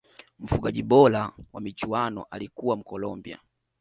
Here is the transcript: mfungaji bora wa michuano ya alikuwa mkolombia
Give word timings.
mfungaji 0.39 0.83
bora 0.83 1.31
wa 1.53 1.61
michuano 1.61 2.19
ya 2.21 2.31
alikuwa 2.31 2.75
mkolombia 2.77 3.39